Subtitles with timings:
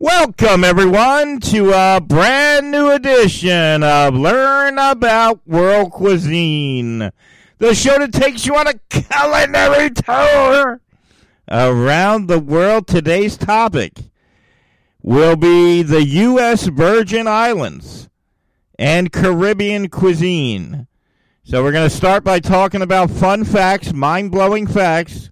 [0.00, 7.12] Welcome, everyone, to a brand new edition of Learn About World Cuisine,
[7.58, 10.80] the show that takes you on a culinary tour
[11.48, 12.88] around the world.
[12.88, 13.92] Today's topic
[15.00, 16.66] will be the U.S.
[16.66, 18.08] Virgin Islands
[18.76, 20.88] and Caribbean cuisine.
[21.44, 25.30] So, we're going to start by talking about fun facts, mind blowing facts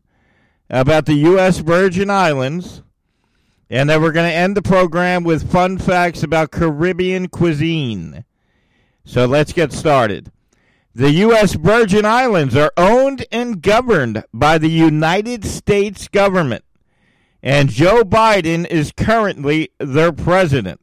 [0.71, 1.59] about the U.S.
[1.59, 2.83] Virgin Islands.
[3.73, 8.27] And then we're going to end the program with fun facts about Caribbean cuisine.
[9.03, 10.31] So let's get started.
[10.95, 11.55] The U.S.
[11.55, 16.67] Virgin Islands are owned and governed by the United States government,
[17.43, 20.83] and Joe Biden is currently their president.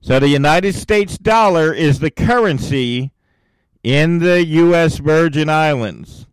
[0.00, 3.10] So the United States dollar is the currency
[3.82, 4.98] in the U.S.
[4.98, 6.28] Virgin Islands.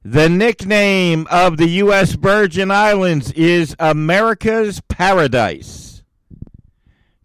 [0.04, 2.12] The nickname of the U.S.
[2.12, 5.91] Virgin Islands is America's Paradise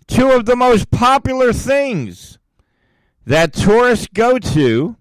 [0.08, 2.40] two of the most popular things
[3.26, 4.96] that tourists go to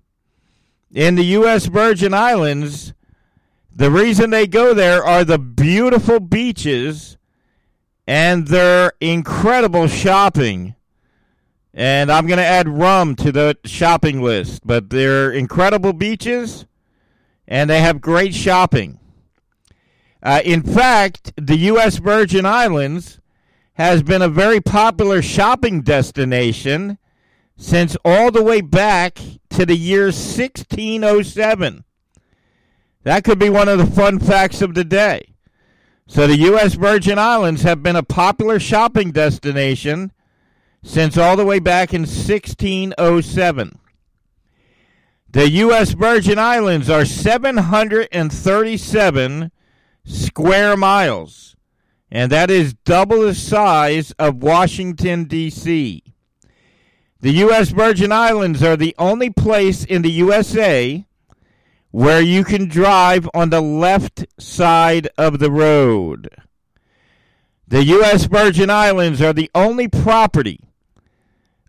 [0.92, 1.66] in the U.S.
[1.66, 2.92] Virgin Islands.
[3.74, 7.16] The reason they go there are the beautiful beaches
[8.06, 10.74] and their incredible shopping.
[11.74, 16.64] And I'm going to add rum to the shopping list, but they're incredible beaches
[17.46, 18.98] and they have great shopping.
[20.22, 21.98] Uh, in fact, the U.S.
[21.98, 23.20] Virgin Islands
[23.76, 26.96] has been a very popular shopping destination
[27.58, 29.18] since all the way back
[29.50, 31.84] to the year 1607.
[33.02, 35.34] That could be one of the fun facts of the day.
[36.06, 36.72] So, the U.S.
[36.74, 40.12] Virgin Islands have been a popular shopping destination
[40.82, 43.78] since all the way back in 1607.
[45.28, 45.92] The U.S.
[45.92, 49.50] Virgin Islands are 737
[50.04, 51.55] square miles
[52.10, 56.02] and that is double the size of Washington, D.C.
[57.20, 57.70] The U.S.
[57.70, 61.04] Virgin Islands are the only place in the USA
[61.90, 66.28] where you can drive on the left side of the road.
[67.66, 68.26] The U.S.
[68.26, 70.60] Virgin Islands are the only property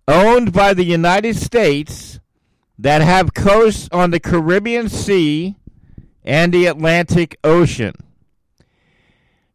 [0.08, 2.20] owned by the United States
[2.78, 5.56] that have coasts on the Caribbean Sea
[6.24, 7.94] and the Atlantic Ocean.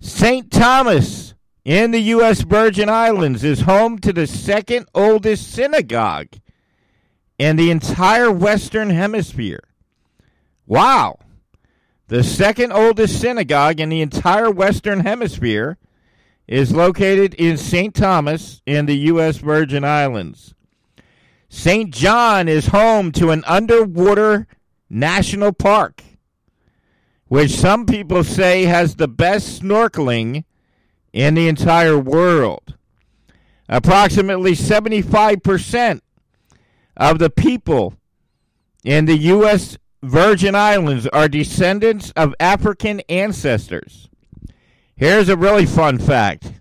[0.03, 0.51] St.
[0.51, 2.41] Thomas in the U.S.
[2.41, 6.27] Virgin Islands is home to the second oldest synagogue
[7.39, 9.63] in the entire Western Hemisphere.
[10.67, 11.21] Wow.
[12.09, 15.79] The second oldest synagogue in the entire Western Hemisphere
[16.49, 17.95] is located in St.
[17.95, 19.37] Thomas in the U.S.
[19.37, 20.53] Virgin Islands.
[21.49, 21.95] St.
[21.95, 24.49] John is home to an underwater
[24.91, 26.03] national park
[27.33, 30.45] which some people say has the best snorkeling
[31.15, 32.75] in the entire world.
[33.71, 36.03] Approximately 75%
[36.95, 37.95] of the people
[38.85, 39.79] in the U.S.
[40.03, 44.11] Virgin Islands are descendants of African ancestors.
[44.95, 46.53] Here's a really fun fact.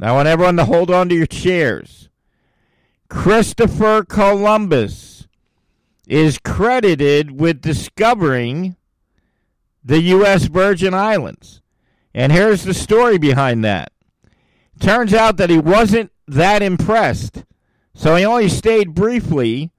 [0.00, 2.08] I want everyone to hold on to your chairs.
[3.08, 5.26] Christopher Columbus
[6.06, 8.76] is credited with discovering
[9.84, 10.44] the U.S.
[10.44, 11.62] Virgin Islands.
[12.14, 13.92] And here's the story behind that.
[14.78, 17.44] Turns out that he wasn't that impressed,
[17.94, 19.70] so he only stayed briefly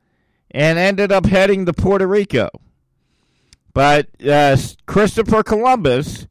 [0.51, 2.49] and ended up heading to Puerto Rico.
[3.73, 6.27] But uh, Christopher Columbus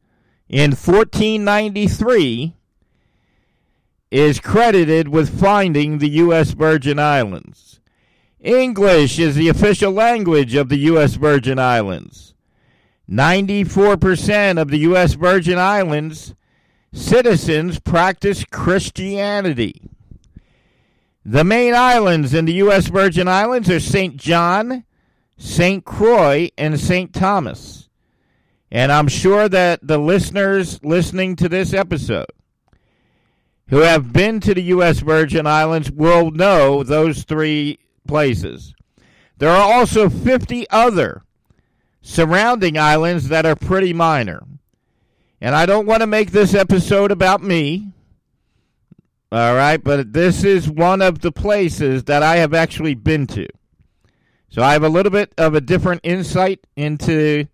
[0.48, 2.54] in 1493
[4.10, 6.50] is credited with finding the U.S.
[6.52, 7.80] Virgin Islands.
[8.40, 11.14] English is the official language of the U.S.
[11.14, 12.34] Virgin Islands.
[13.10, 15.14] 94% of the U.S.
[15.14, 16.34] Virgin Islands
[16.92, 19.90] citizens practice Christianity.
[21.24, 22.86] The main islands in the U.S.
[22.86, 24.16] Virgin Islands are St.
[24.16, 24.84] John,
[25.36, 25.84] St.
[25.84, 27.12] Croix, and St.
[27.12, 27.88] Thomas.
[28.70, 32.30] And I'm sure that the listeners listening to this episode
[33.68, 35.00] who have been to the U.S.
[35.00, 38.72] Virgin Islands will know those three places.
[39.38, 41.22] There are also 50 other
[42.00, 44.42] surrounding islands that are pretty minor.
[45.40, 47.92] And I don't want to make this episode about me.
[49.32, 53.46] All right, but this is one of the places that I have actually been to.
[54.48, 57.46] So I have a little bit of a different insight into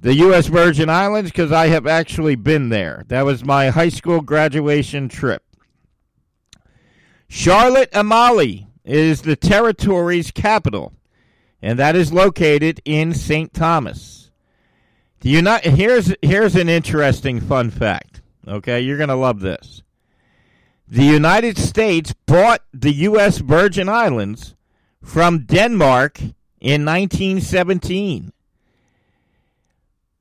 [0.00, 0.46] the U.S.
[0.46, 3.04] Virgin Islands because I have actually been there.
[3.08, 5.42] That was my high school graduation trip.
[7.28, 10.94] Charlotte Amalie is the territory's capital,
[11.62, 13.52] and that is located in St.
[13.52, 14.30] Thomas.
[15.20, 18.22] The Uni- here's here's an interesting fun fact.
[18.46, 19.82] Okay, you're going to love this.
[20.86, 23.38] The United States bought the U.S.
[23.38, 24.54] Virgin Islands
[25.02, 26.20] from Denmark
[26.60, 28.32] in 1917.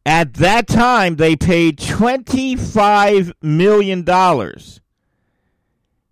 [0.06, 4.10] At that time, they paid $25 million.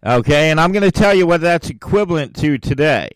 [0.06, 3.10] Okay, and I'm going to tell you what that's equivalent to today.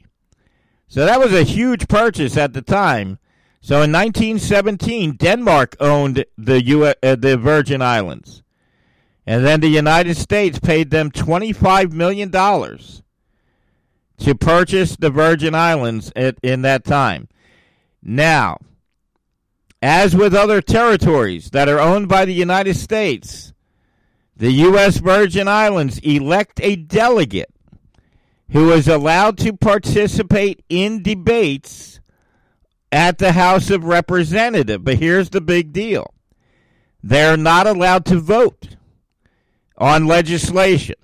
[0.90, 3.20] So that was a huge purchase at the time.
[3.62, 8.42] So in 1917, Denmark owned the U- uh, the Virgin Islands.
[9.28, 16.38] And then the United States paid them $25 million to purchase the Virgin Islands at,
[16.42, 17.28] in that time.
[18.02, 18.58] Now,
[19.84, 23.54] as with other territories that are owned by the United States,
[24.36, 24.98] the U.S.
[24.98, 27.54] Virgin Islands elect a delegate
[28.52, 32.00] who is allowed to participate in debates
[32.92, 34.84] at the House of Representatives.
[34.84, 36.14] But here's the big deal
[37.02, 38.76] they're not allowed to vote
[39.78, 40.96] on legislation,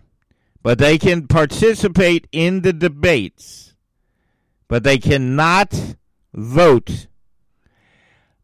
[0.62, 3.74] but they can participate in the debates,
[4.68, 5.96] but they cannot
[6.34, 7.08] vote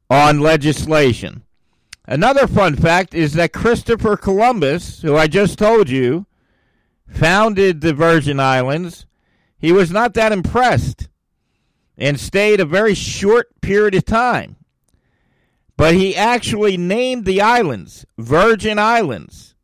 [0.10, 1.44] on legislation.
[2.06, 6.26] Another fun fact is that Christopher Columbus, who I just told you,
[7.12, 9.06] founded the Virgin Islands.
[9.58, 11.08] He was not that impressed
[11.98, 14.56] and stayed a very short period of time.
[15.78, 19.56] But he actually named the islands Virgin Islands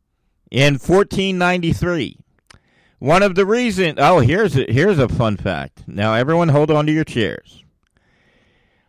[0.50, 2.18] in 1493.
[2.98, 5.84] One of the reasons, oh, here's a, here's a fun fact.
[5.86, 7.64] Now, everyone hold on to your chairs.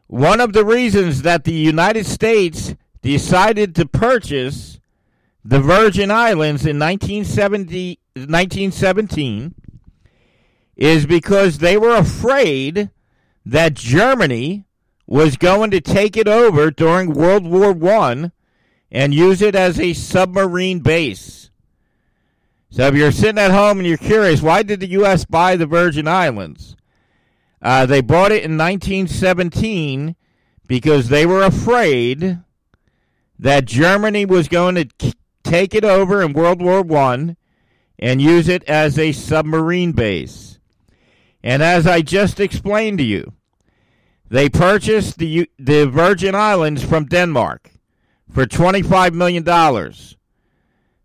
[0.08, 4.80] One of the reasons that the United States decided to purchase
[5.44, 9.56] the Virgin Islands in 1970, 1917
[10.76, 12.90] is because they were afraid
[13.46, 14.66] that Germany
[15.06, 18.32] was going to take it over during World War I
[18.92, 21.50] and use it as a submarine base.
[22.70, 25.26] So if you're sitting at home and you're curious, why did the U.S.
[25.26, 26.76] buy the Virgin Islands?
[27.62, 30.16] Uh, they bought it in 1917
[30.68, 32.40] because they were afraid
[33.40, 35.14] that Germany was going to
[35.44, 37.36] take it over in World War One
[38.00, 40.58] and use it as a submarine base.
[41.44, 43.34] And as I just explained to you,
[44.30, 47.72] they purchased the the Virgin Islands from Denmark
[48.32, 50.16] for 25 million dollars.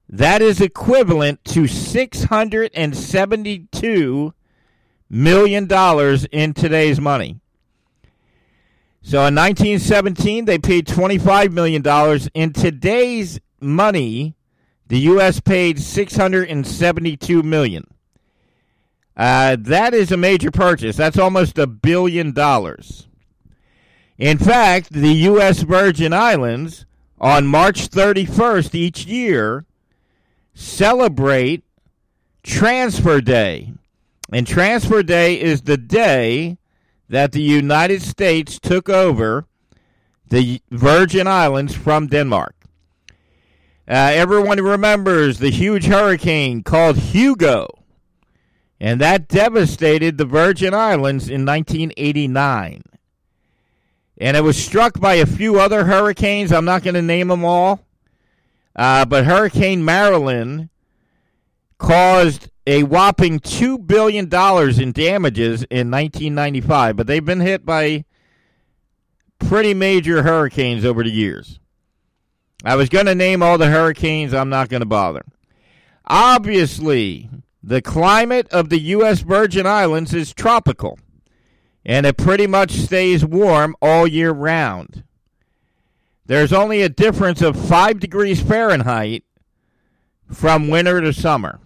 [0.08, 4.32] That is equivalent to $672
[5.10, 5.68] million
[6.32, 7.40] in today's money.
[9.02, 11.82] So in 1917, they paid $25 million.
[12.34, 14.36] In today's money,
[14.88, 15.40] the U.S.
[15.40, 17.86] paid 672 million.
[19.16, 20.96] Uh, that is a major purchase.
[20.96, 23.08] That's almost a billion dollars.
[24.18, 25.62] In fact, the U.S.
[25.62, 26.86] Virgin Islands,
[27.20, 29.64] on March 31st each year,
[30.52, 31.64] celebrate
[32.42, 33.72] Transfer Day.
[34.32, 36.58] And Transfer Day is the day
[37.08, 39.46] that the United States took over
[40.28, 42.53] the Virgin Islands from Denmark.
[43.86, 47.68] Uh, everyone remembers the huge hurricane called Hugo,
[48.80, 52.82] and that devastated the Virgin Islands in 1989.
[54.16, 56.50] And it was struck by a few other hurricanes.
[56.50, 57.80] I'm not going to name them all.
[58.74, 60.70] Uh, but Hurricane Marilyn
[61.78, 68.04] caused a whopping $2 billion in damages in 1995, but they've been hit by
[69.38, 71.60] pretty major hurricanes over the years.
[72.64, 75.22] I was going to name all the hurricanes, I'm not going to bother.
[76.06, 77.28] Obviously,
[77.62, 79.20] the climate of the U.S.
[79.20, 80.98] Virgin Islands is tropical,
[81.84, 85.04] and it pretty much stays warm all year round.
[86.26, 89.24] There's only a difference of 5 degrees Fahrenheit
[90.30, 91.60] from winter to summer.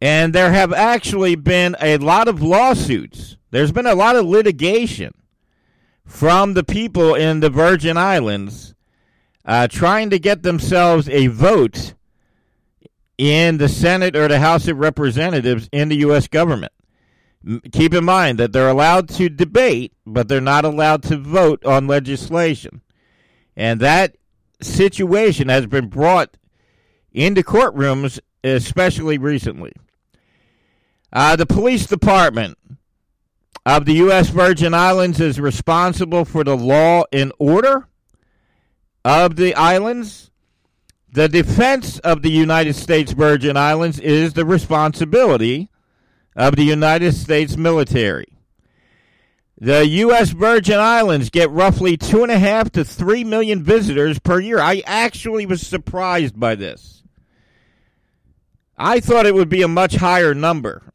[0.00, 3.36] And there have actually been a lot of lawsuits.
[3.50, 5.14] There's been a lot of litigation
[6.06, 8.74] from the people in the Virgin Islands
[9.44, 11.94] uh, trying to get themselves a vote
[13.16, 16.28] in the Senate or the House of Representatives in the U.S.
[16.28, 16.72] government
[17.72, 21.86] keep in mind that they're allowed to debate, but they're not allowed to vote on
[21.86, 22.80] legislation.
[23.56, 24.16] And that
[24.60, 26.36] situation has been brought
[27.12, 29.72] into courtrooms, especially recently.
[31.12, 32.58] Uh, the police department
[33.66, 34.28] of the U.S.
[34.28, 37.88] Virgin Islands is responsible for the law and order
[39.04, 40.30] of the islands.
[41.10, 45.70] The defense of the United States Virgin Islands is the responsibility
[46.36, 48.26] of the United States military.
[49.58, 50.30] The U.S.
[50.30, 54.58] Virgin Islands get roughly two and a half to three million visitors per year.
[54.58, 57.02] I actually was surprised by this.
[58.76, 60.93] I thought it would be a much higher number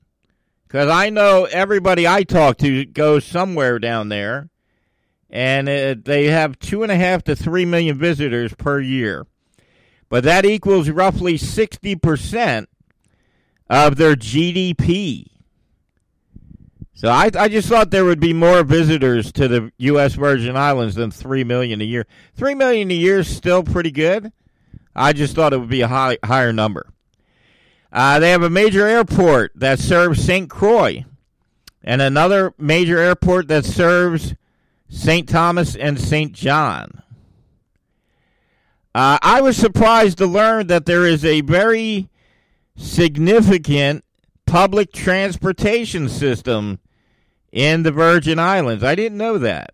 [0.70, 4.50] because I know everybody I talk to goes somewhere down there,
[5.28, 9.26] and it, they have two and a half to three million visitors per year.
[10.10, 12.68] But that equals roughly 60%
[13.68, 15.26] of their GDP.
[16.94, 20.14] So I, I just thought there would be more visitors to the U.S.
[20.16, 22.06] Virgin Islands than three million a year.
[22.36, 24.32] Three million a year is still pretty good.
[24.96, 26.92] I just thought it would be a high, higher number.
[27.92, 30.50] Uh, they have a major airport that serves St.
[30.50, 31.06] Croix,
[31.84, 34.36] and another major airport that serves
[34.90, 35.28] St.
[35.28, 36.34] Thomas and St.
[36.34, 37.02] John.
[38.94, 42.10] Uh, I was surprised to learn that there is a very
[42.76, 44.04] significant
[44.46, 46.80] public transportation system
[47.52, 48.84] in the Virgin Islands.
[48.84, 49.74] I didn't know that.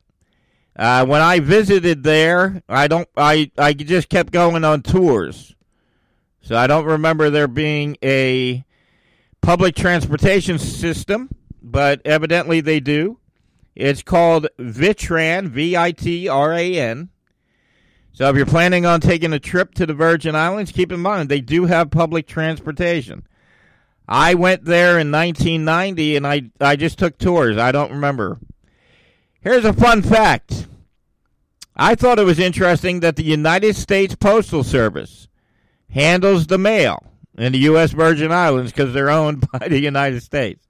[0.75, 3.07] Uh, when I visited there, I don't.
[3.15, 5.55] I I just kept going on tours,
[6.45, 8.63] so I don't remember there being a
[9.41, 11.29] public transportation system.
[11.67, 13.17] But evidently they do.
[13.75, 17.09] It's called Vitran, V I T R A N.
[18.13, 21.27] So if you're planning on taking a trip to the Virgin Islands, keep in mind
[21.27, 23.27] they do have public transportation.
[24.07, 27.57] I went there in 1990 and I, I just took tours.
[27.57, 28.37] I don't remember.
[29.41, 30.67] Here's a fun fact.
[31.75, 35.27] I thought it was interesting that the United States Postal Service
[35.95, 37.01] handles the mail
[37.35, 37.91] in the U.S.
[37.91, 40.67] Virgin Islands because they're owned by the United States.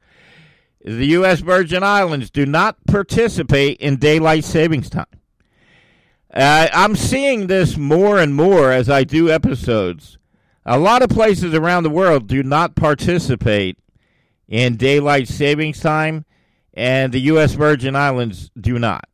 [0.84, 1.42] The U.S.
[1.42, 5.06] Virgin Islands do not participate in daylight savings time.
[6.34, 10.18] Uh, I'm seeing this more and more as I do episodes
[10.66, 13.78] a lot of places around the world do not participate
[14.48, 16.26] in daylight savings time,
[16.74, 17.54] and the U.S.
[17.54, 19.08] Virgin Islands do not.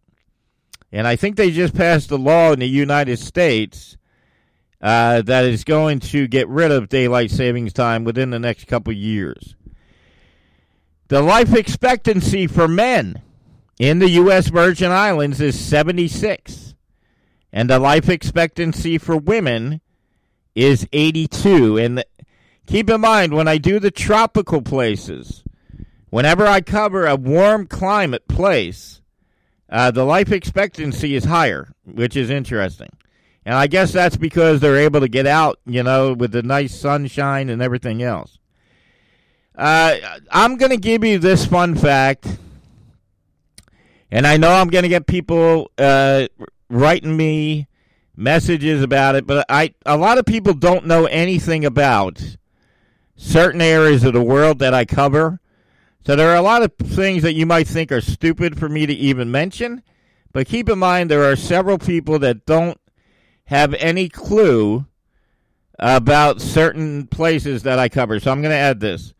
[0.91, 3.97] And I think they just passed a law in the United States
[4.81, 8.91] uh, that is going to get rid of daylight savings time within the next couple
[8.93, 9.55] years.
[11.07, 13.21] The life expectancy for men
[13.77, 14.47] in the U.S.
[14.47, 16.73] Virgin Islands is 76,
[17.51, 19.81] and the life expectancy for women
[20.55, 21.77] is 82.
[21.77, 22.03] And
[22.65, 25.43] keep in mind, when I do the tropical places,
[26.09, 29.01] whenever I cover a warm climate place,
[29.69, 32.89] uh, the life expectancy is higher, which is interesting.
[33.45, 36.79] And I guess that's because they're able to get out, you know, with the nice
[36.79, 38.37] sunshine and everything else.
[39.55, 39.95] Uh,
[40.31, 42.27] I'm going to give you this fun fact.
[44.11, 46.27] And I know I'm going to get people uh,
[46.69, 47.67] writing me
[48.15, 52.37] messages about it, but I a lot of people don't know anything about
[53.15, 55.39] certain areas of the world that I cover.
[56.05, 58.85] So there are a lot of things that you might think are stupid for me
[58.85, 59.83] to even mention,
[60.33, 62.80] but keep in mind there are several people that don't
[63.51, 64.85] have any clue
[65.77, 68.17] about certain places that I cover.
[68.17, 69.13] So I'm going to add this.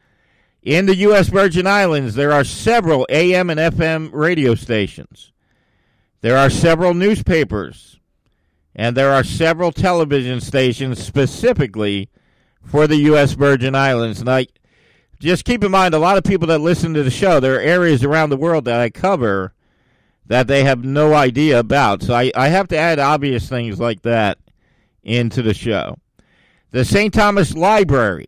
[0.64, 1.28] In the U.S.
[1.28, 5.34] Virgin Islands, there are several AM and FM radio stations.
[6.22, 8.00] There are several newspapers
[8.74, 12.10] and there are several television stations specifically
[12.64, 13.34] for the U.S.
[13.34, 14.22] Virgin Islands.
[14.22, 14.48] And I
[15.20, 17.60] just keep in mind, a lot of people that listen to the show, there are
[17.60, 19.54] areas around the world that I cover
[20.26, 22.04] that they have no idea about.
[22.04, 24.38] So I, I have to add obvious things like that
[25.04, 25.98] into the show.
[26.72, 27.14] The St.
[27.14, 28.28] Thomas Library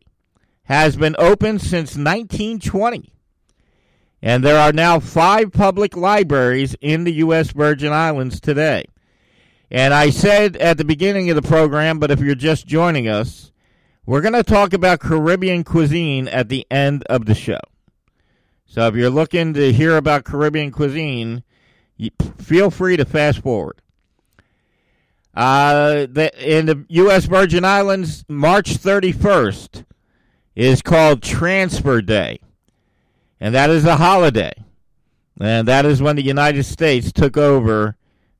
[0.64, 3.14] has been open since 1920.
[4.22, 7.52] And there are now five public libraries in the U.S.
[7.52, 8.86] Virgin Islands today.
[9.70, 13.52] And I said at the beginning of the program, but if you're just joining us,
[14.06, 17.60] we're going to talk about Caribbean cuisine at the end of the show.
[18.66, 21.44] So if you're looking to hear about Caribbean cuisine,
[22.38, 23.82] feel free to fast forward.
[25.34, 27.26] Uh, the, in the U.S.
[27.26, 29.86] Virgin Islands, March 31st
[30.56, 32.40] is called Transfer Day,
[33.40, 34.54] and that is a holiday.
[35.40, 37.98] And that is when the United States took over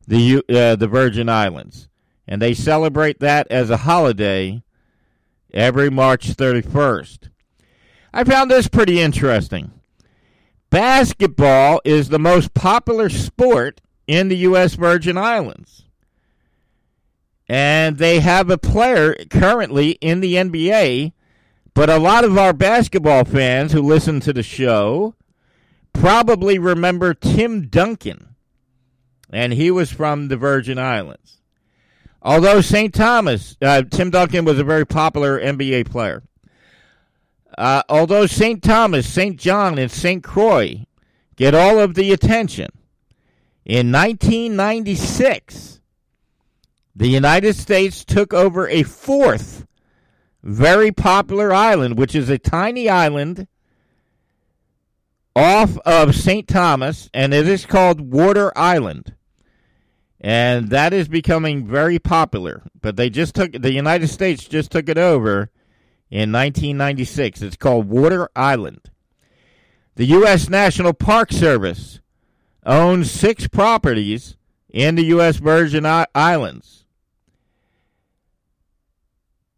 [0.08, 1.90] the uh, the Virgin Islands,
[2.28, 4.62] and they celebrate that as a holiday
[5.54, 7.30] every March 31st.
[8.14, 9.72] I found this pretty interesting.
[10.74, 14.74] Basketball is the most popular sport in the U.S.
[14.74, 15.86] Virgin Islands.
[17.48, 21.14] And they have a player currently in the NBA,
[21.76, 25.14] but a lot of our basketball fans who listen to the show
[25.94, 28.34] probably remember Tim Duncan,
[29.30, 31.38] and he was from the Virgin Islands.
[32.20, 32.92] Although St.
[32.92, 36.24] Thomas, uh, Tim Duncan was a very popular NBA player.
[37.58, 38.62] Uh, although St.
[38.62, 39.38] Thomas, St.
[39.38, 40.24] John, and St.
[40.24, 40.86] Croix
[41.36, 42.70] get all of the attention,
[43.66, 45.82] in 1996,
[46.96, 49.66] the United States took over a fourth
[50.44, 53.48] very popular island, which is a tiny island
[55.36, 56.48] off of St.
[56.48, 59.16] Thomas, and it is called Water Island.
[60.20, 62.64] And that is becoming very popular.
[62.80, 65.50] But they just took, the United States just took it over
[66.14, 67.42] in 1996.
[67.42, 68.92] It's called Water Island.
[69.96, 70.48] The U.S.
[70.48, 72.02] National Park Service
[72.64, 74.38] owns six properties
[74.70, 75.38] in the U.S.
[75.38, 76.86] Virgin Islands.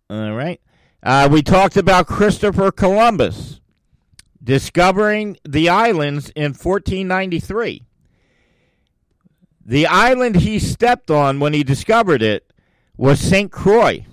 [0.09, 0.61] All right.
[1.03, 3.59] Uh, we talked about Christopher Columbus
[4.41, 7.83] discovering the islands in 1493.
[9.65, 12.49] The island he stepped on when he discovered it
[12.95, 13.51] was St.
[13.51, 14.05] Croix.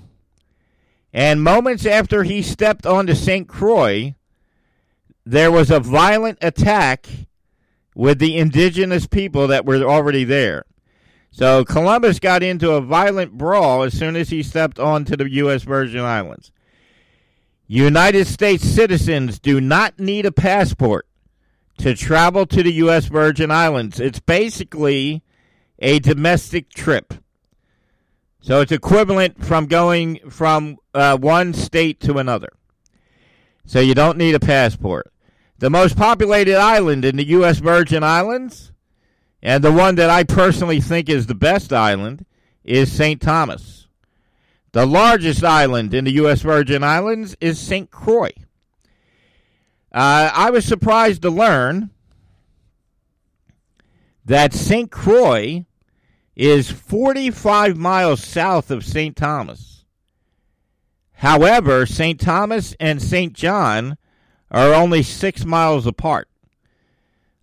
[1.12, 3.46] And moments after he stepped onto St.
[3.46, 4.14] Croix,
[5.24, 7.06] there was a violent attack
[7.94, 10.64] with the indigenous people that were already there.
[11.30, 15.62] So Columbus got into a violent brawl as soon as he stepped onto the U.S.
[15.62, 16.52] Virgin Islands.
[17.66, 21.06] United States citizens do not need a passport
[21.78, 23.06] to travel to the U.S.
[23.06, 23.98] Virgin Islands.
[23.98, 25.22] It's basically
[25.78, 27.14] a domestic trip.
[28.42, 32.52] So it's equivalent from going from uh, one state to another.
[33.64, 35.12] So you don't need a passport.
[35.58, 37.58] The most populated island in the U.S.
[37.58, 38.72] Virgin Islands,
[39.40, 42.26] and the one that I personally think is the best island,
[42.64, 43.20] is St.
[43.20, 43.86] Thomas.
[44.72, 46.42] The largest island in the U.S.
[46.42, 47.92] Virgin Islands is St.
[47.92, 48.32] Croix.
[49.92, 51.90] Uh, I was surprised to learn
[54.24, 54.90] that St.
[54.90, 55.64] Croix
[56.34, 59.16] is 45 miles south of St.
[59.16, 59.84] Thomas.
[61.14, 62.18] However, St.
[62.18, 63.32] Thomas and St.
[63.32, 63.96] John
[64.50, 66.28] are only six miles apart.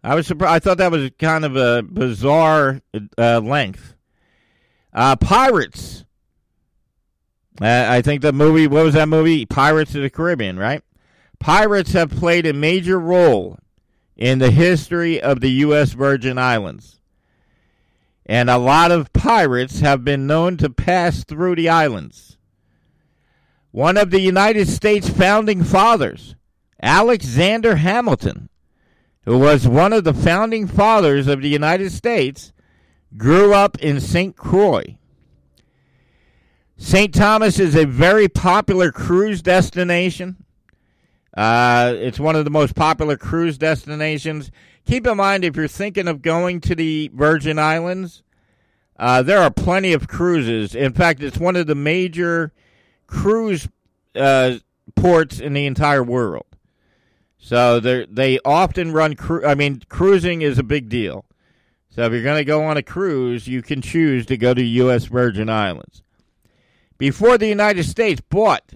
[0.04, 0.54] I was surprised.
[0.54, 2.82] I thought that was kind of a bizarre
[3.18, 3.96] uh, length.
[4.94, 6.06] Uh, Pirates.
[7.62, 8.68] Uh, I think the movie.
[8.68, 9.46] What was that movie?
[9.46, 10.82] Pirates of the Caribbean, right?
[11.40, 13.60] Pirates have played a major role
[14.16, 15.94] in the history of the U.S.
[15.94, 16.99] Virgin Islands
[18.30, 22.38] and a lot of pirates have been known to pass through the islands.
[23.72, 26.36] One of the United States founding fathers,
[26.80, 28.50] Alexander Hamilton,
[29.26, 32.54] who was one of the founding fathers of the United States,
[33.18, 34.36] grew up in St.
[34.36, 35.00] Croix.
[36.78, 37.12] St.
[37.12, 40.38] Thomas is a very popular cruise destination.
[41.36, 44.52] Uh, it's one of the most popular cruise destinations
[44.89, 48.23] keep in mind if you're thinking of going to the Virgin Islands,
[48.97, 50.73] uh, there are plenty of cruises.
[50.73, 52.52] In fact, it's one of the major
[53.06, 53.69] cruise
[54.15, 54.56] uh,
[54.95, 56.45] ports in the entire world.
[57.38, 59.15] So they often run.
[59.15, 61.23] Cru- I mean, cruising is a big deal.
[61.89, 64.62] So if you're going to go on a cruise, you can choose to go to
[64.62, 65.06] U.S.
[65.06, 66.04] Virgin Islands.
[66.97, 68.73] Before the United States bought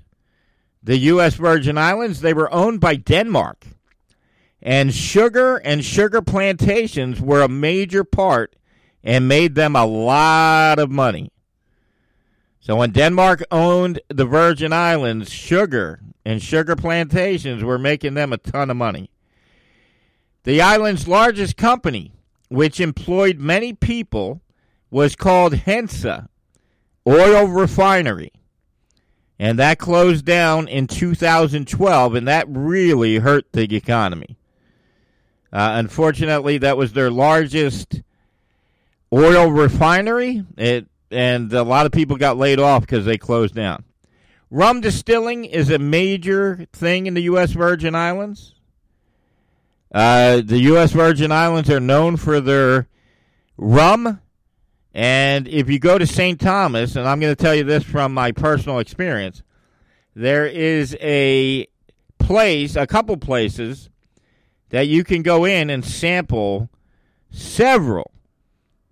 [0.82, 1.36] the U.S.
[1.36, 3.66] Virgin Islands, they were owned by Denmark.
[4.66, 8.56] And sugar and sugar plantations were a major part
[9.04, 11.32] and made them a lot of money.
[12.62, 18.38] So when Denmark owned the Virgin Islands, sugar and sugar plantations were making them a
[18.38, 19.10] ton of money.
[20.44, 22.14] The island's largest company,
[22.48, 24.40] which employed many people,
[24.90, 26.30] was called Hansa
[27.06, 28.32] Oil Refinery.
[29.38, 34.38] And that closed down in 2012, and that really hurt the economy.
[35.54, 38.02] Uh, unfortunately, that was their largest
[39.14, 43.84] oil refinery, it, and a lot of people got laid off because they closed down.
[44.50, 47.52] Rum distilling is a major thing in the U.S.
[47.52, 48.56] Virgin Islands.
[49.94, 50.92] Uh, the U.S.
[50.92, 52.88] Virgin Islands are known for their
[53.56, 54.22] rum.
[54.92, 56.40] And if you go to St.
[56.40, 59.44] Thomas, and I'm going to tell you this from my personal experience,
[60.16, 61.68] there is a
[62.18, 63.90] place, a couple places
[64.74, 66.68] that you can go in and sample
[67.30, 68.12] several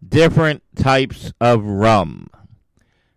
[0.08, 2.28] different types of rum.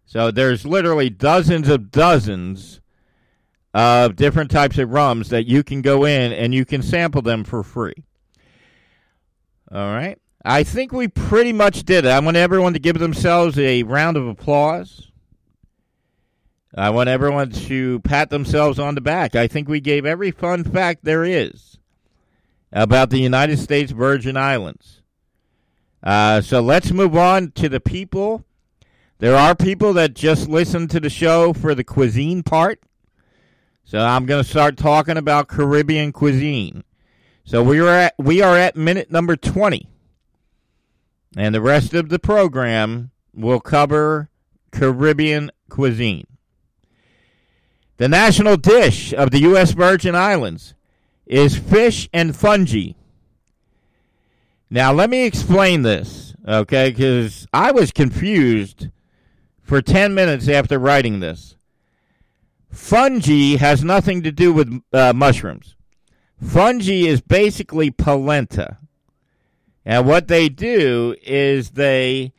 [0.06, 2.80] So there's literally dozens of dozens
[3.74, 7.44] of different types of rums that you can go in and you can sample them
[7.44, 8.02] for free.
[9.70, 10.18] All right.
[10.42, 12.10] I think we pretty much did it.
[12.10, 15.10] I want everyone to give themselves a round of applause.
[16.74, 19.36] I want everyone to pat themselves on the back.
[19.36, 21.74] I think we gave every fun fact there is
[22.74, 25.00] about the United States Virgin Islands.
[26.02, 28.44] Uh, so let's move on to the people.
[29.20, 32.80] There are people that just listen to the show for the cuisine part.
[33.84, 36.82] So I'm going to start talking about Caribbean cuisine.
[37.44, 39.88] So we are at we are at minute number 20.
[41.36, 44.30] And the rest of the program will cover
[44.72, 46.26] Caribbean cuisine.
[47.98, 50.74] The national dish of the US Virgin Islands
[51.26, 52.92] is fish and fungi.
[54.70, 56.92] Now let me explain this, okay?
[56.92, 58.88] Cuz I was confused
[59.62, 61.56] for 10 minutes after writing this.
[62.70, 65.76] Fungi has nothing to do with uh, mushrooms.
[66.42, 68.78] Fungi is basically polenta.
[69.84, 72.32] And what they do is they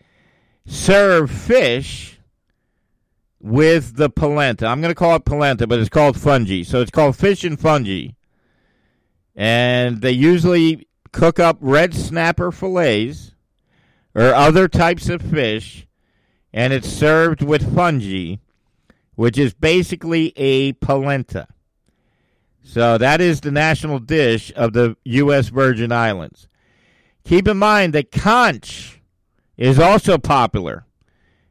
[0.65, 2.19] serve fish
[3.39, 4.65] with the polenta.
[4.65, 6.63] I'm going to call it polenta, but it's called fungi.
[6.63, 8.10] So it's called fish and fungi.
[9.36, 13.34] And they usually cook up red snapper fillets
[14.13, 15.88] or other types of fish,
[16.54, 18.36] and it's served with fungi,
[19.15, 21.48] which is basically a polenta.
[22.63, 25.50] So that is the national dish of the U.S.
[25.50, 26.48] Virgin Islands.
[27.24, 29.02] Keep in mind that conch
[29.58, 30.86] is also popular,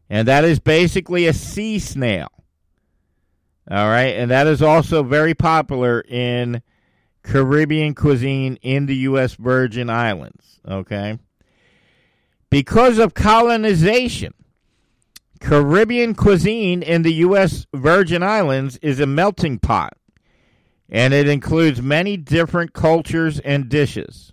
[0.08, 2.28] and that is basically a sea snail.
[3.70, 6.62] All right, and that is also very popular in
[7.24, 9.34] Caribbean cuisine in the U.S.
[9.34, 10.60] Virgin Islands.
[10.68, 11.18] Okay,
[12.50, 14.32] because of colonization,
[15.40, 17.66] Caribbean cuisine in the U.S.
[17.74, 19.96] Virgin Islands is a melting pot,
[20.88, 24.32] and it includes many different cultures and dishes.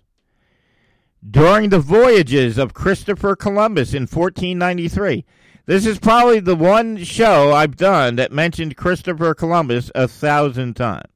[1.28, 5.24] During the voyages of Christopher Columbus in 1493,
[5.66, 11.11] this is probably the one show I've done that mentioned Christopher Columbus a thousand times.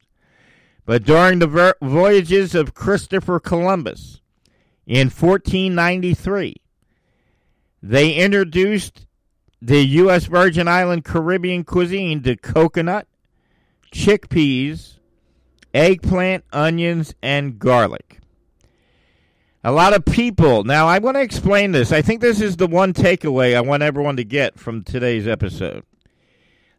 [0.86, 4.20] But during the voyages of Christopher Columbus
[4.86, 6.54] in 1493,
[7.82, 9.06] they introduced
[9.60, 10.26] the U.S.
[10.26, 13.08] Virgin Island Caribbean cuisine to coconut,
[13.92, 14.98] chickpeas,
[15.74, 18.20] eggplant, onions, and garlic.
[19.64, 20.62] A lot of people.
[20.62, 21.90] Now, I want to explain this.
[21.90, 25.82] I think this is the one takeaway I want everyone to get from today's episode.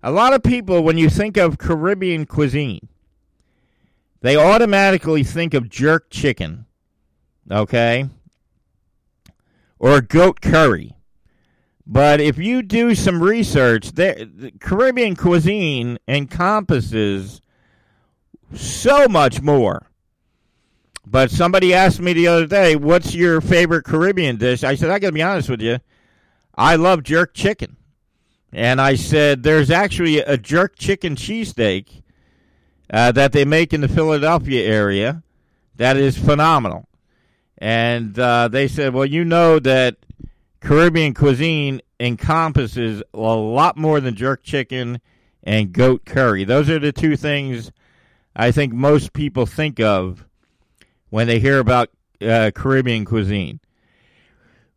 [0.01, 2.87] A lot of people, when you think of Caribbean cuisine,
[4.21, 6.65] they automatically think of jerk chicken,
[7.49, 8.09] okay?
[9.79, 10.95] Or goat curry.
[11.85, 14.25] But if you do some research, there,
[14.59, 17.41] Caribbean cuisine encompasses
[18.53, 19.87] so much more
[21.09, 24.99] but somebody asked me the other day, "What's your favorite Caribbean dish?" I said, "I
[24.99, 25.79] got to be honest with you.
[26.55, 27.77] I love jerk chicken."
[28.51, 32.01] And I said, "There's actually a jerk chicken cheesesteak
[32.89, 35.23] uh, that they make in the Philadelphia area
[35.75, 36.87] that is phenomenal."
[37.57, 39.97] And uh, they said, "Well, you know that
[40.59, 45.01] Caribbean cuisine encompasses a lot more than jerk chicken
[45.43, 46.43] and goat curry.
[46.43, 47.71] Those are the two things
[48.35, 50.23] I think most people think of."
[51.09, 51.89] when they hear about
[52.21, 53.59] uh, Caribbean cuisine.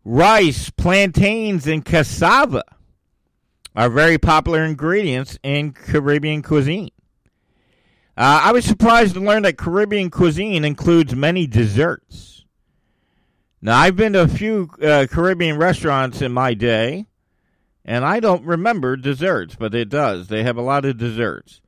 [0.05, 2.65] Rice, plantains, and cassava
[3.77, 6.91] are very popular ingredients in Caribbean cuisine.
[8.17, 12.45] Uh, I was surprised to learn that Caribbean cuisine includes many desserts.
[13.63, 17.07] Now, I've been to a few uh, Caribbean restaurants in my day,
[17.85, 20.29] and I don't remember desserts, but it does.
[20.29, 21.61] They have a lot of desserts.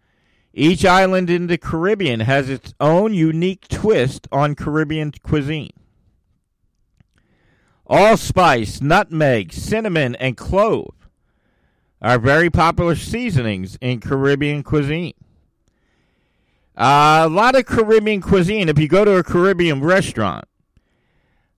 [0.54, 5.72] Each island in the Caribbean has its own unique twist on Caribbean cuisine.
[7.86, 10.94] Allspice, nutmeg, cinnamon, and clove
[12.00, 15.14] are very popular seasonings in Caribbean cuisine.
[16.84, 20.46] A lot of Caribbean cuisine, if you go to a Caribbean restaurant,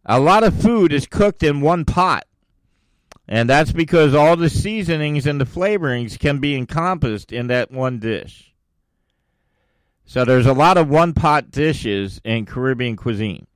[0.04, 2.26] a lot of food is cooked in one pot.
[3.26, 8.00] And that's because all the seasonings and the flavorings can be encompassed in that one
[8.00, 8.52] dish.
[10.04, 13.46] So there's a lot of one pot dishes in Caribbean cuisine.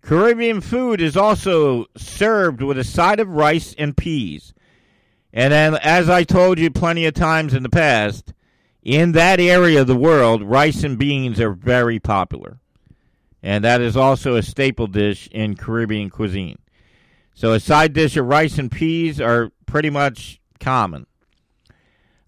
[0.00, 4.54] Caribbean food is also served with a side of rice and peas.
[5.32, 8.32] And then, as I told you plenty of times in the past,
[8.84, 12.58] in that area of the world, rice and beans are very popular.
[13.42, 16.58] And that is also a staple dish in Caribbean cuisine.
[17.34, 21.06] So a side dish of rice and peas are pretty much common.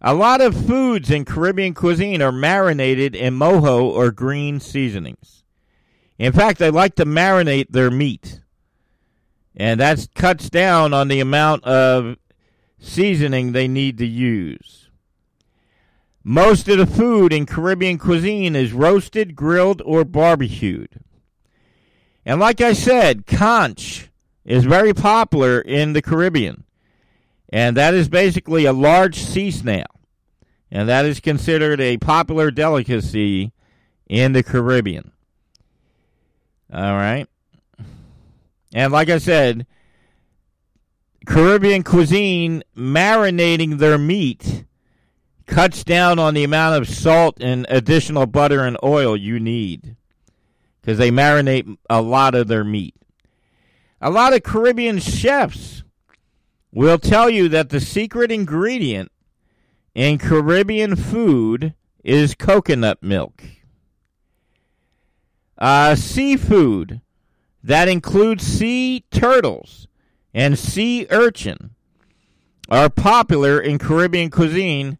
[0.01, 5.43] A lot of foods in Caribbean cuisine are marinated in mojo or green seasonings.
[6.19, 8.41] In fact, they like to marinate their meat.
[9.55, 12.17] And that cuts down on the amount of
[12.79, 14.86] seasoning they need to use.
[16.29, 20.99] Most of the food in Caribbean cuisine is roasted, grilled, or barbecued.
[22.25, 24.11] And like I said, conch
[24.45, 26.65] is very popular in the Caribbean.
[27.49, 29.87] And that is basically a large sea snail.
[30.69, 33.53] And that is considered a popular delicacy
[34.09, 35.13] in the Caribbean.
[36.73, 37.29] All right.
[38.75, 39.65] And like I said,
[41.25, 44.65] Caribbean cuisine marinating their meat
[45.47, 49.97] cuts down on the amount of salt and additional butter and oil you need
[50.81, 52.95] because they marinate a lot of their meat.
[54.01, 55.83] A lot of Caribbean chefs
[56.73, 59.11] will tell you that the secret ingredient
[59.95, 63.43] in Caribbean food is coconut milk.
[65.59, 67.01] Uh, seafood
[67.65, 69.89] that includes sea turtles
[70.35, 71.71] and sea urchin
[72.69, 74.99] are popular in Caribbean cuisine.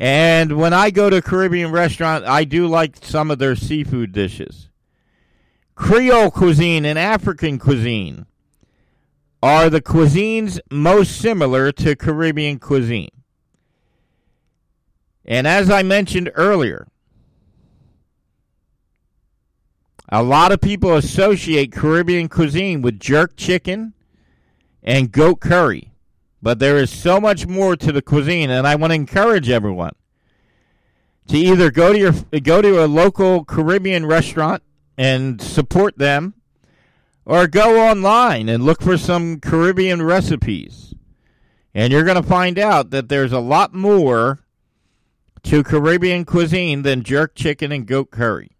[0.00, 4.12] And when I go to a Caribbean restaurant, I do like some of their seafood
[4.12, 4.70] dishes.
[5.74, 8.24] Creole cuisine and African cuisine
[9.42, 13.10] are the cuisines most similar to Caribbean cuisine.
[15.26, 16.88] And as I mentioned earlier,
[20.08, 23.92] a lot of people associate Caribbean cuisine with jerk chicken
[24.82, 25.89] and goat curry.
[26.42, 29.94] But there is so much more to the cuisine, and I want to encourage everyone
[31.28, 34.62] to either go to your go to a local Caribbean restaurant
[34.96, 36.34] and support them,
[37.24, 40.94] or go online and look for some Caribbean recipes.
[41.74, 44.40] And you're going to find out that there's a lot more
[45.44, 48.50] to Caribbean cuisine than jerk chicken and goat curry.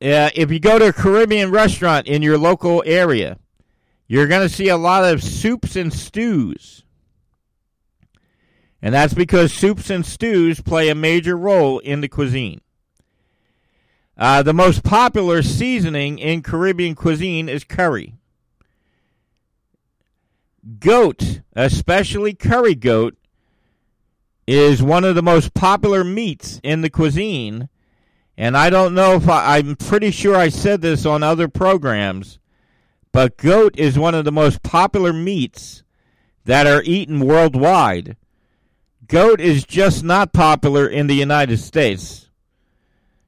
[0.00, 3.38] Uh, if you go to a Caribbean restaurant in your local area,
[4.08, 6.82] you're going to see a lot of soups and stews.
[8.80, 12.60] And that's because soups and stews play a major role in the cuisine.
[14.16, 18.14] Uh, the most popular seasoning in Caribbean cuisine is curry.
[20.80, 23.16] Goat, especially curry goat,
[24.46, 27.68] is one of the most popular meats in the cuisine.
[28.36, 32.38] And I don't know if I, I'm pretty sure I said this on other programs,
[33.12, 35.82] but goat is one of the most popular meats
[36.44, 38.16] that are eaten worldwide.
[39.06, 42.30] Goat is just not popular in the United States.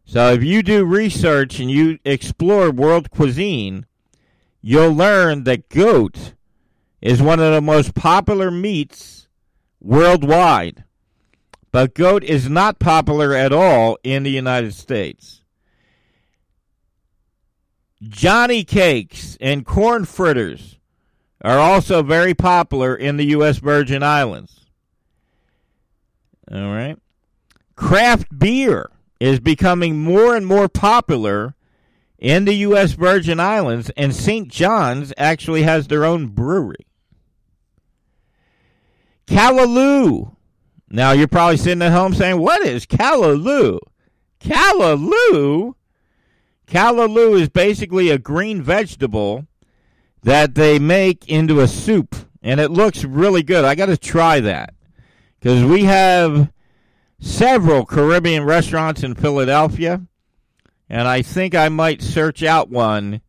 [0.05, 3.87] So if you do research and you explore world cuisine,
[4.61, 6.35] you'll learn that goat
[7.01, 9.29] is one of the most popular meats
[9.81, 10.85] worldwide.
[11.73, 15.40] But goat is not popular at all in the United States.
[18.03, 20.79] Johnny cakes and corn fritters
[21.43, 23.59] are also very popular in the U.S.
[23.59, 24.67] Virgin Islands.
[26.51, 26.99] All right.
[27.77, 31.55] Craft beer is becoming more and more popular
[32.19, 32.93] in the U.S.
[32.93, 34.49] Virgin Islands, and St.
[34.49, 36.87] John's actually has their own brewery.
[39.27, 40.37] Callaloo
[40.91, 43.79] now you're probably sitting at home saying, "What is callaloo?"
[44.41, 45.75] Callaloo,
[46.71, 49.47] callaloo is basically a green vegetable
[50.23, 53.65] that they make into a soup, and it looks really good.
[53.65, 54.75] I got to try that
[55.39, 56.53] because we have
[57.19, 60.03] several Caribbean restaurants in Philadelphia,
[60.89, 63.21] and I think I might search out one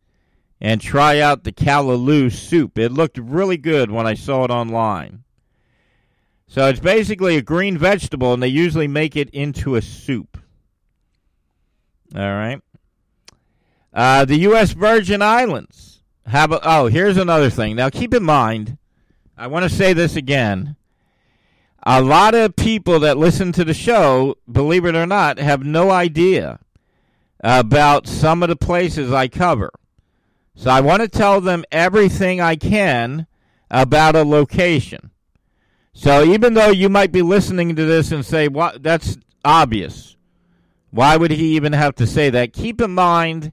[0.60, 2.78] and try out the callaloo soup.
[2.78, 5.24] It looked really good when I saw it online.
[6.46, 10.38] So it's basically a green vegetable, and they usually make it into a soup.
[12.14, 12.60] All right.
[13.92, 14.72] Uh, the U.S.
[14.72, 16.52] Virgin Islands have.
[16.52, 17.76] A, oh, here's another thing.
[17.76, 18.78] Now, keep in mind,
[19.36, 20.76] I want to say this again.
[21.84, 25.90] A lot of people that listen to the show, believe it or not, have no
[25.90, 26.60] idea
[27.40, 29.70] about some of the places I cover.
[30.54, 33.26] So I want to tell them everything I can
[33.70, 35.10] about a location.
[35.92, 38.82] So even though you might be listening to this and say, "What?
[38.82, 40.16] That's obvious.
[40.90, 43.52] Why would he even have to say that?" Keep in mind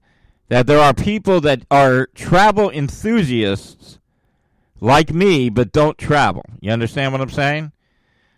[0.49, 3.99] that there are people that are travel enthusiasts
[4.81, 6.43] like me, but don't travel.
[6.59, 7.71] You understand what I'm saying?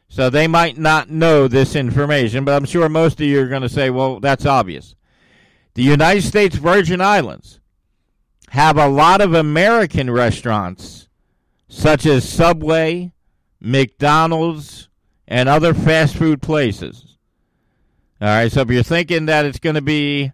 [0.09, 3.61] So they might not know this information, but I'm sure most of you are going
[3.61, 4.95] to say, "Well, that's obvious."
[5.73, 7.61] The United States Virgin Islands
[8.49, 11.07] have a lot of American restaurants,
[11.69, 13.13] such as Subway
[13.61, 14.89] McDonald's,
[15.27, 17.15] and other fast food places.
[18.19, 20.33] All right, so if you're thinking that it's going to be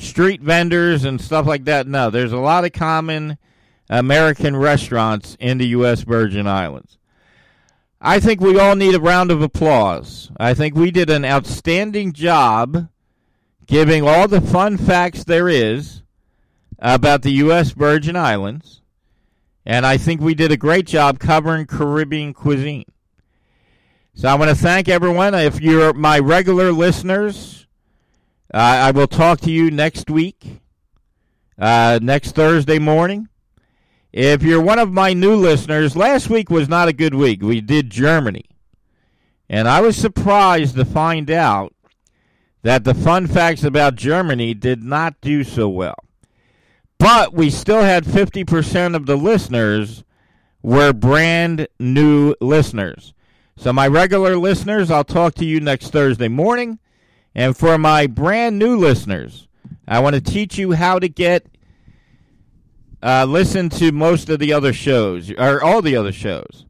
[0.00, 3.38] street vendors and stuff like that, no, there's a lot of common
[3.88, 6.02] American restaurants in the U.S.
[6.02, 6.98] Virgin Islands.
[8.00, 10.30] I think we all need a round of applause.
[10.38, 12.88] I think we did an outstanding job
[13.66, 16.02] giving all the fun facts there is
[16.78, 17.72] about the U.S.
[17.72, 18.80] Virgin Islands,
[19.66, 22.86] and I think we did a great job covering Caribbean cuisine.
[24.14, 25.34] So I want to thank everyone.
[25.34, 27.59] If you're my regular listeners,
[28.52, 30.60] uh, I will talk to you next week,
[31.58, 33.28] uh, next Thursday morning.
[34.12, 37.42] If you're one of my new listeners, last week was not a good week.
[37.42, 38.44] We did Germany.
[39.48, 41.74] And I was surprised to find out
[42.62, 45.96] that the fun facts about Germany did not do so well.
[46.98, 50.04] But we still had 50% of the listeners
[50.62, 53.14] were brand new listeners.
[53.56, 56.78] So, my regular listeners, I'll talk to you next Thursday morning.
[57.34, 59.48] And for my brand new listeners,
[59.86, 61.46] I want to teach you how to get
[63.02, 66.66] uh, listen to most of the other shows or all the other shows.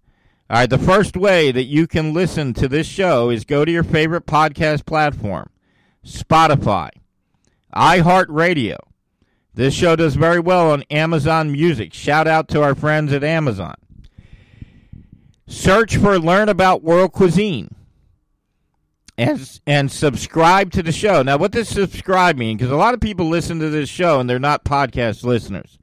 [0.48, 3.70] All right, the first way that you can listen to this show is go to
[3.70, 5.48] your favorite podcast platform
[6.04, 6.90] Spotify,
[7.74, 8.78] iHeartRadio.
[9.54, 11.92] This show does very well on Amazon Music.
[11.92, 13.74] Shout out to our friends at Amazon.
[15.46, 17.74] Search for Learn About World Cuisine
[19.20, 21.22] and and subscribe to the show.
[21.22, 22.56] Now, what does subscribe mean?
[22.56, 25.78] Because a lot of people listen to this show and they're not podcast listeners.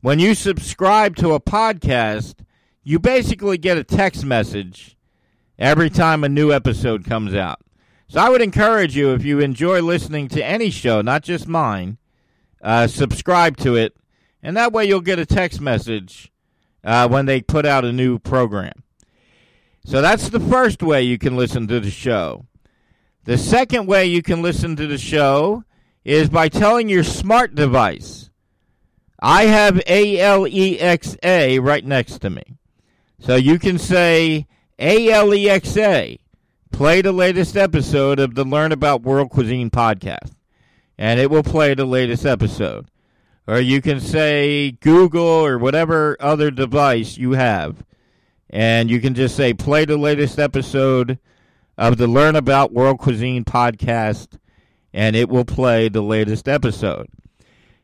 [0.00, 2.36] When you subscribe to a podcast,
[2.84, 4.96] you basically get a text message
[5.58, 7.60] every time a new episode comes out.
[8.06, 11.98] So I would encourage you, if you enjoy listening to any show, not just mine,
[12.62, 13.96] uh, subscribe to it,
[14.42, 16.30] and that way you'll get a text message
[16.84, 18.84] uh, when they put out a new program.
[19.84, 22.46] So that's the first way you can listen to the show.
[23.28, 25.62] The second way you can listen to the show
[26.02, 28.30] is by telling your smart device.
[29.20, 32.42] I have ALEXA right next to me.
[33.20, 34.46] So you can say
[34.78, 36.20] ALEXA
[36.72, 40.32] play the latest episode of the Learn About World Cuisine podcast,
[40.96, 42.90] and it will play the latest episode.
[43.46, 47.84] Or you can say Google or whatever other device you have,
[48.48, 51.18] and you can just say play the latest episode
[51.78, 54.36] of the Learn About World Cuisine podcast,
[54.92, 57.06] and it will play the latest episode.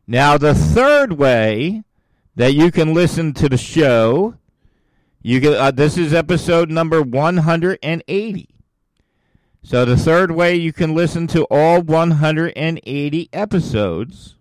[0.07, 1.85] Now, the third way
[2.35, 4.35] that you can listen to the show,
[5.23, 5.55] you can.
[5.55, 8.49] Uh, this is episode number 180.
[9.63, 14.37] So the third way you can listen to all 180 episodes,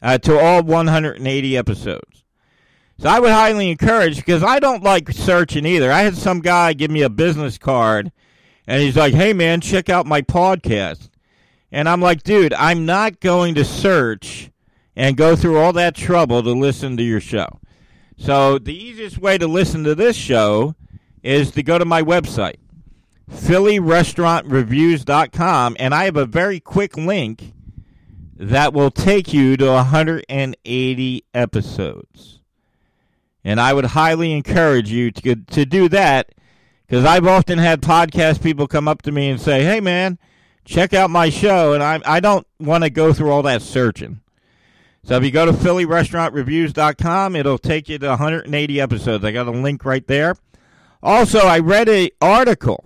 [0.00, 2.24] uh, to all 180 episodes.
[2.98, 5.92] So I would highly encourage because I don't like searching either.
[5.92, 8.10] I had some guy give me a business card
[8.66, 11.10] and he's like, "Hey man, check out my podcast."
[11.76, 14.50] And I'm like, "Dude, I'm not going to search
[14.96, 17.60] and go through all that trouble to listen to your show."
[18.16, 20.74] So the easiest way to listen to this show
[21.22, 22.56] is to go to my website,
[23.30, 27.52] PhillyRestaurantReviews.com, and I have a very quick link
[28.38, 32.40] that will take you to 180 episodes.
[33.44, 36.30] And I would highly encourage you to, to do that
[36.86, 40.18] because I've often had podcast people come up to me and say, hey, man,
[40.66, 41.72] check out my show.
[41.72, 44.20] And I, I don't want to go through all that searching.
[45.04, 49.24] So if you go to PhillyRestaurantReviews.com, it'll take you to 180 episodes.
[49.24, 50.34] I got a link right there.
[51.02, 52.84] Also, I read an article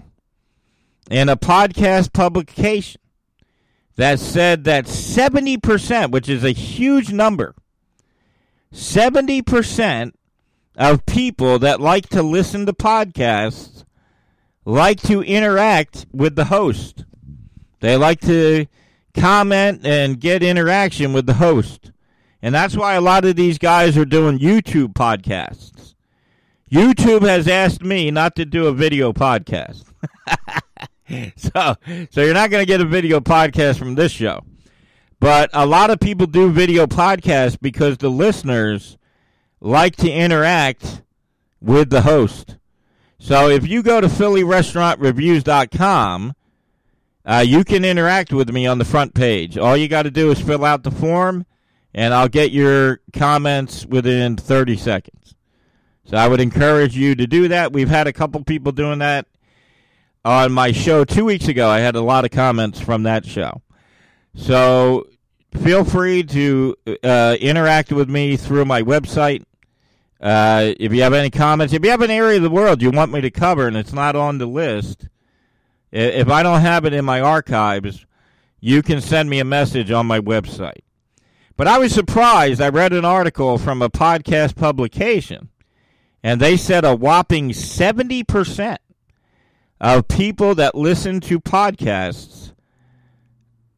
[1.10, 3.00] in a podcast publication
[3.96, 7.54] that said that 70%, which is a huge number,
[8.72, 10.12] 70%
[10.76, 13.84] of people that like to listen to podcasts
[14.64, 17.04] like to interact with the host.
[17.80, 18.66] They like to
[19.14, 21.92] comment and get interaction with the host.
[22.42, 25.94] And that's why a lot of these guys are doing YouTube podcasts.
[26.70, 29.84] YouTube has asked me not to do a video podcast.
[31.36, 31.74] so,
[32.10, 34.40] so you're not going to get a video podcast from this show.
[35.18, 38.96] But a lot of people do video podcasts because the listeners
[39.60, 41.02] like to interact
[41.60, 42.56] with the host.
[43.18, 46.34] So if you go to PhillyRestaurantReviews.com,
[47.24, 49.58] uh, you can interact with me on the front page.
[49.58, 51.44] All you got to do is fill out the form,
[51.94, 55.34] and I'll get your comments within 30 seconds.
[56.04, 57.72] So I would encourage you to do that.
[57.72, 59.26] We've had a couple people doing that
[60.24, 61.68] on my show two weeks ago.
[61.68, 63.62] I had a lot of comments from that show.
[64.34, 65.06] So
[65.62, 69.44] feel free to uh, interact with me through my website.
[70.20, 72.90] Uh, if you have any comments, if you have an area of the world you
[72.90, 75.08] want me to cover and it's not on the list,
[75.92, 78.06] If I don't have it in my archives,
[78.60, 80.82] you can send me a message on my website.
[81.56, 82.60] But I was surprised.
[82.60, 85.48] I read an article from a podcast publication,
[86.22, 88.78] and they said a whopping 70%
[89.80, 92.52] of people that listen to podcasts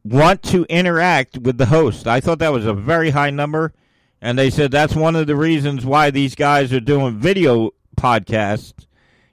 [0.03, 2.07] want to interact with the host.
[2.07, 3.73] I thought that was a very high number,
[4.21, 8.85] and they said that's one of the reasons why these guys are doing video podcasts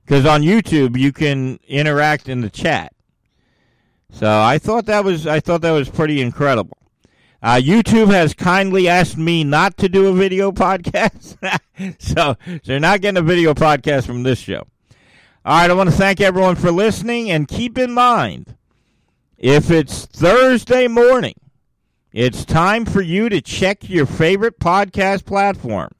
[0.04, 2.92] because on YouTube you can interact in the chat.
[4.12, 6.76] So I thought that was I thought that was pretty incredible.
[7.42, 11.38] Uh, YouTube has kindly asked me not to do a video podcast,
[11.98, 14.66] so, so you're not getting a video podcast from this show.
[15.42, 18.56] All right, I want to thank everyone for listening, and keep in mind,
[19.38, 21.34] if it's Thursday morning,
[22.12, 25.90] it's time for you to check your favorite podcast platform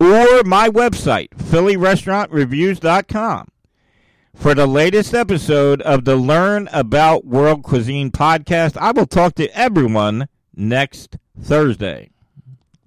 [0.00, 3.48] or my website, PhillyRestaurantReviews.com,
[4.34, 8.76] for the latest episode of the Learn About World Cuisine podcast.
[8.76, 12.10] I will talk to everyone next Thursday.